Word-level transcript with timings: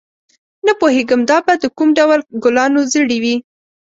نه 0.65 0.73
پوهېږم 0.79 1.21
دا 1.29 1.37
به 1.45 1.53
د 1.59 1.65
کوم 1.77 1.89
ډول 1.97 2.19
ګلانو 2.43 2.79
زړي 2.93 3.17
وي. 3.23 3.35